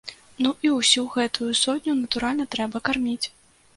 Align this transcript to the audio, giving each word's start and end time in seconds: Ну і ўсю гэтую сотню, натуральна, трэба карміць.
Ну 0.43 0.53
і 0.67 0.71
ўсю 0.77 1.03
гэтую 1.15 1.49
сотню, 1.63 1.95
натуральна, 2.01 2.49
трэба 2.57 2.83
карміць. 2.91 3.23